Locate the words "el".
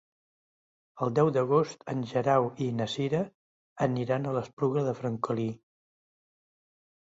1.05-1.11